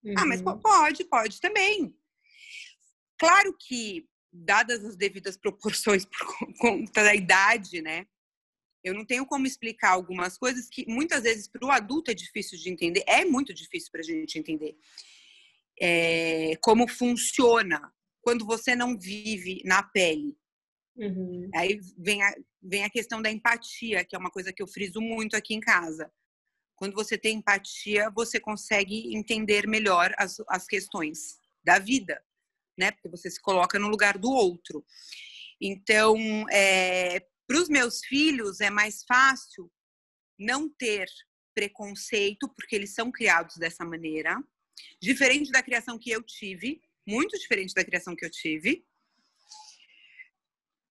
[0.05, 0.15] Uhum.
[0.17, 0.61] Ah, mas uhum.
[0.61, 1.93] pode, pode também.
[3.19, 8.07] Claro que, dadas as devidas proporções por conta da idade, né?
[8.85, 12.59] Eu não tenho como explicar algumas coisas que muitas vezes para o adulto é difícil
[12.59, 13.03] de entender.
[13.07, 14.77] É muito difícil para a gente entender
[15.81, 20.37] é, como funciona quando você não vive na pele.
[20.97, 21.49] Uhum.
[21.55, 25.01] Aí vem a, vem a questão da empatia, que é uma coisa que eu friso
[25.01, 26.13] muito aqui em casa.
[26.77, 32.23] Quando você tem empatia, você consegue entender melhor as, as questões da vida,
[32.79, 32.93] né?
[32.93, 34.85] Porque você se coloca no lugar do outro.
[35.61, 36.17] Então,
[36.51, 39.71] é, para os meus filhos é mais fácil
[40.39, 41.07] não ter
[41.55, 44.41] preconceito, porque eles são criados dessa maneira,
[45.03, 48.87] diferente da criação que eu tive, muito diferente da criação que eu tive.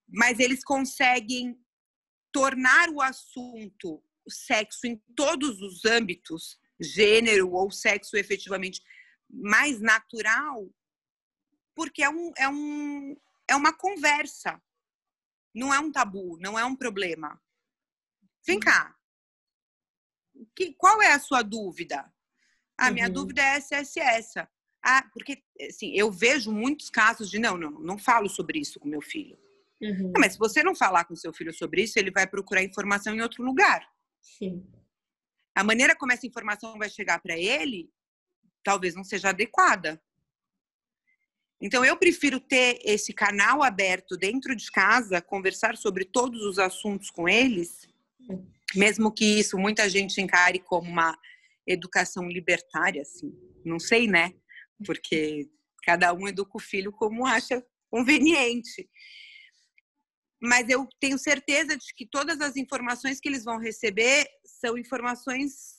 [0.10, 1.58] Mas eles conseguem
[2.34, 8.82] tornar o assunto o sexo em todos os âmbitos, gênero ou sexo efetivamente
[9.30, 10.70] mais natural,
[11.78, 13.16] porque é, um, é, um,
[13.48, 14.60] é uma conversa,
[15.54, 17.40] não é um tabu, não é um problema.
[18.44, 18.98] Vem cá,
[20.56, 22.12] que, qual é a sua dúvida?
[22.76, 23.14] A minha uhum.
[23.14, 24.50] dúvida é essa, essa, essa.
[24.84, 28.90] Ah, porque assim, eu vejo muitos casos de não, não, não falo sobre isso com
[28.90, 29.38] meu filho.
[29.80, 30.12] Uhum.
[30.18, 33.22] mas se você não falar com seu filho sobre isso, ele vai procurar informação em
[33.22, 33.88] outro lugar.
[34.20, 34.68] Sim.
[35.54, 37.94] A maneira como essa informação vai chegar para ele,
[38.64, 40.02] talvez não seja adequada.
[41.60, 47.10] Então, eu prefiro ter esse canal aberto dentro de casa, conversar sobre todos os assuntos
[47.10, 47.88] com eles,
[48.76, 51.18] mesmo que isso muita gente encare como uma
[51.66, 53.34] educação libertária, assim.
[53.66, 54.34] Não sei, né?
[54.86, 55.50] Porque
[55.84, 58.88] cada um educa o filho como acha conveniente.
[60.40, 65.78] Mas eu tenho certeza de que todas as informações que eles vão receber são informações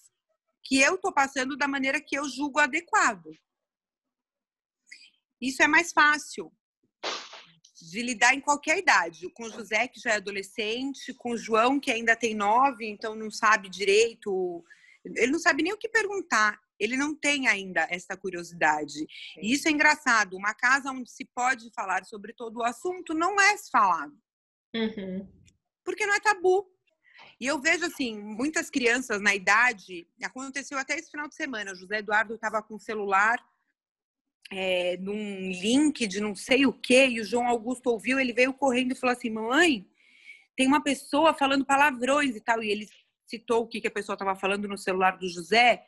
[0.64, 3.30] que eu estou passando da maneira que eu julgo adequado.
[5.40, 6.53] Isso é mais fácil
[7.81, 9.31] de lidar em qualquer idade.
[9.31, 13.14] Com o José, que já é adolescente, com o João, que ainda tem nove, então
[13.14, 14.64] não sabe direito
[15.16, 16.59] ele não sabe nem o que perguntar.
[16.79, 19.07] Ele não tem ainda essa curiosidade.
[19.40, 20.37] E isso é engraçado.
[20.37, 24.16] Uma casa onde se pode falar sobre todo o assunto não é falado.
[24.74, 25.29] Uhum.
[25.85, 26.70] Porque não é tabu.
[27.40, 30.09] E eu vejo, assim, muitas crianças na idade.
[30.22, 31.72] Aconteceu até esse final de semana.
[31.72, 33.44] O José Eduardo estava com o celular
[34.50, 38.18] é, num link de não sei o que, e o João Augusto ouviu.
[38.18, 39.87] Ele veio correndo e falou assim: Mãe,
[40.56, 42.62] tem uma pessoa falando palavrões e tal.
[42.62, 42.88] E ele
[43.26, 45.84] citou o que, que a pessoa estava falando no celular do José.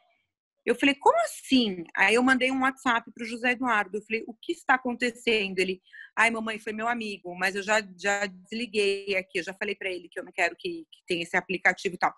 [0.64, 1.84] Eu falei, como assim?
[1.96, 3.96] Aí eu mandei um WhatsApp para o José Eduardo.
[3.96, 5.58] Eu falei, o que está acontecendo?
[5.58, 5.80] Ele,
[6.14, 9.90] ai, mamãe, foi meu amigo, mas eu já, já desliguei aqui, eu já falei para
[9.90, 12.14] ele que eu não quero que, que tenha esse aplicativo e tal.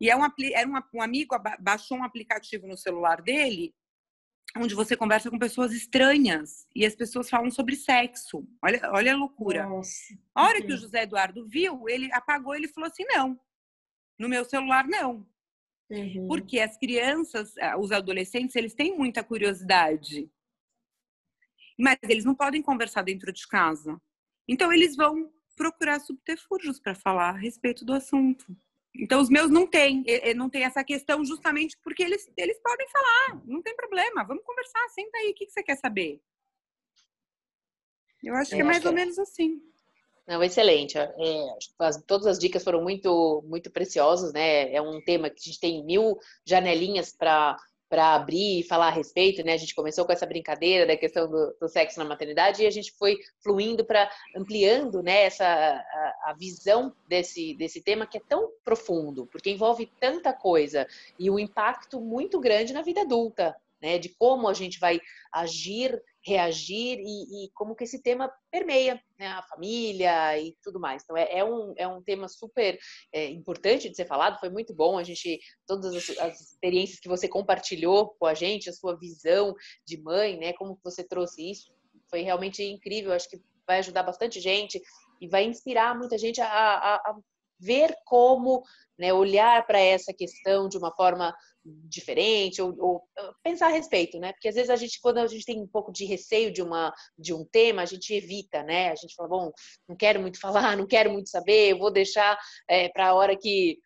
[0.00, 0.22] E é um,
[0.52, 3.74] era um, um amigo baixou um aplicativo no celular dele,
[4.58, 8.46] onde você conversa com pessoas estranhas e as pessoas falam sobre sexo.
[8.62, 9.66] Olha, olha a loucura.
[9.66, 13.38] Nossa, a hora que o José Eduardo viu, ele apagou, ele falou assim: não,
[14.18, 15.26] no meu celular, não.
[15.90, 16.26] Uhum.
[16.26, 20.30] Porque as crianças, ah, os adolescentes, eles têm muita curiosidade.
[21.78, 24.00] Mas eles não podem conversar dentro de casa.
[24.48, 28.56] Então, eles vão procurar subterfúgios para falar a respeito do assunto.
[28.98, 33.42] Então, os meus não têm, não tem essa questão justamente porque eles, eles podem falar,
[33.44, 36.20] não tem problema, vamos conversar, senta aí, o que, que você quer saber?
[38.22, 39.60] Eu acho que é mais ou menos assim.
[40.26, 40.98] Não, excelente.
[40.98, 41.08] É,
[41.78, 44.72] as, todas as dicas foram muito, muito preciosas, né?
[44.72, 47.56] É um tema que a gente tem mil janelinhas para
[47.88, 49.52] para abrir e falar a respeito, né?
[49.52, 52.70] A gente começou com essa brincadeira da questão do, do sexo na maternidade e a
[52.70, 58.22] gente foi fluindo para ampliando, né, essa a, a, visão desse desse tema que é
[58.28, 60.86] tão profundo, porque envolve tanta coisa
[61.18, 63.98] e um impacto muito grande na vida adulta, né?
[63.98, 65.00] De como a gente vai
[65.32, 71.02] agir reagir e, e, como que esse tema permeia né, a família e tudo mais.
[71.04, 72.76] Então é, é, um, é um tema super
[73.12, 77.08] é, importante de ser falado, foi muito bom a gente, todas as, as, experiências que
[77.08, 79.54] você compartilhou com a gente, a sua visão
[79.86, 81.72] de mãe, né, como você trouxe isso,
[82.10, 84.80] foi realmente incrível, acho que vai ajudar bastante gente
[85.20, 87.16] e vai inspirar muita gente a, a, a
[87.58, 88.62] ver como
[88.98, 91.34] né, olhar para essa questão de uma forma
[91.64, 93.02] diferente ou, ou,
[93.42, 94.32] pensar a respeito, né?
[94.32, 96.94] Porque às vezes a gente, quando a gente tem um pouco de receio de uma
[97.18, 98.90] de um tema, a gente evita, né?
[98.90, 99.52] A gente fala, bom,
[99.88, 102.38] não quero muito falar, não quero muito saber, eu vou deixar
[102.68, 103.78] é, para a hora que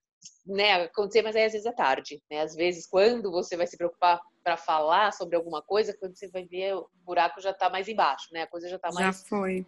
[0.46, 2.42] né, acontecer, mas aí às vezes é tarde, né?
[2.42, 6.44] Às vezes quando você vai se preocupar para falar sobre alguma coisa, quando você vai
[6.44, 8.42] ver o buraco já está mais embaixo, né?
[8.42, 9.66] A coisa já está mais Já foi.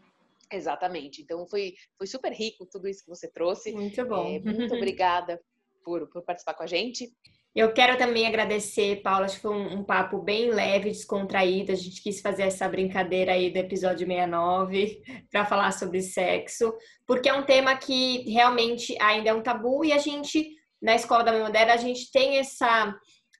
[0.52, 1.22] Exatamente.
[1.22, 3.72] Então foi foi super rico tudo isso que você trouxe.
[3.72, 4.26] Muito bom.
[4.26, 5.40] É, muito obrigada
[5.84, 7.10] por, por participar com a gente.
[7.54, 11.70] Eu quero também agradecer, Paula, acho que foi um, um, papo bem leve, descontraído.
[11.70, 16.72] A gente quis fazer essa brincadeira aí do episódio 69 para falar sobre sexo,
[17.06, 20.48] porque é um tema que realmente ainda é um tabu e a gente,
[20.80, 22.96] na Escola da Mãe Moderna, a gente tem essa,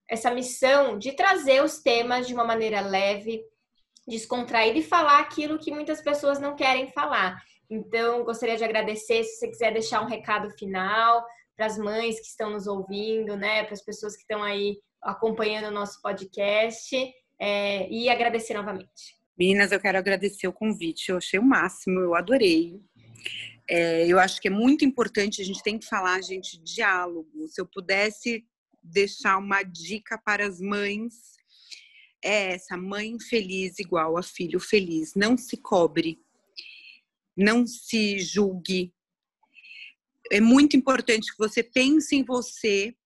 [0.07, 3.43] essa missão de trazer os temas de uma maneira leve,
[4.13, 7.43] descontraída e falar aquilo que muitas pessoas não querem falar.
[7.69, 9.25] Então, gostaria de agradecer.
[9.25, 11.25] Se você quiser deixar um recado final,
[11.57, 15.69] para as mães que estão nos ouvindo, né, para as pessoas que estão aí acompanhando
[15.69, 16.95] o nosso podcast
[17.41, 19.17] é, e agradecer novamente.
[19.39, 22.79] Minas, eu quero agradecer o convite, eu achei o máximo, eu adorei.
[23.69, 27.49] É, eu acho que é muito importante, a gente tem que falar, gente, diálogo.
[27.49, 28.45] Se eu pudesse
[28.83, 31.33] deixar uma dica para as mães,
[32.23, 35.15] é essa: mãe feliz igual a filho feliz.
[35.15, 36.21] Não se cobre,
[37.37, 38.93] não se julgue,
[40.33, 42.97] é muito importante que você pense em você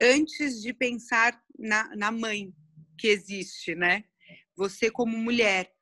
[0.00, 2.54] antes de pensar na, na mãe
[2.96, 4.04] que existe, né?
[4.56, 5.72] Você como mulher.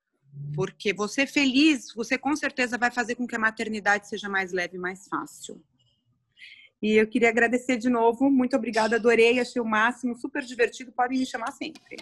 [0.54, 4.76] Porque você feliz, você com certeza vai fazer com que a maternidade seja mais leve
[4.76, 5.62] e mais fácil.
[6.82, 8.30] E eu queria agradecer de novo.
[8.30, 10.92] Muito obrigada, adorei, achei o máximo, super divertido.
[10.92, 11.96] Podem me chamar sempre.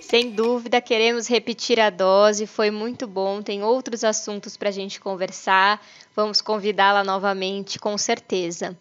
[0.00, 3.42] Sem dúvida, queremos repetir a dose, foi muito bom.
[3.42, 5.84] Tem outros assuntos para a gente conversar.
[6.14, 8.78] Vamos convidá-la novamente, com certeza.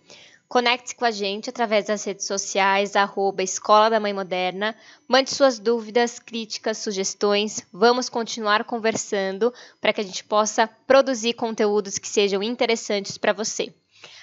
[0.56, 4.74] Conecte-se com a gente através das redes sociais, arroba Escola da Mãe Moderna.
[5.06, 7.62] Mande suas dúvidas, críticas, sugestões.
[7.74, 13.74] Vamos continuar conversando para que a gente possa produzir conteúdos que sejam interessantes para você.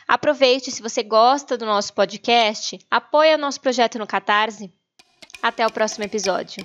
[0.08, 4.72] Aproveite, se você gosta do nosso podcast, apoie o nosso projeto no Catarse.
[5.42, 6.64] Até o próximo episódio.